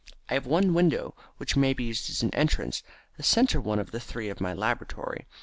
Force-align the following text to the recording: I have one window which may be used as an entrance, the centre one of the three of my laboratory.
I 0.29 0.33
have 0.33 0.47
one 0.47 0.73
window 0.73 1.13
which 1.37 1.55
may 1.55 1.73
be 1.75 1.83
used 1.83 2.09
as 2.09 2.23
an 2.23 2.33
entrance, 2.33 2.81
the 3.17 3.21
centre 3.21 3.61
one 3.61 3.77
of 3.77 3.91
the 3.91 3.99
three 3.99 4.29
of 4.29 4.41
my 4.41 4.51
laboratory. 4.51 5.27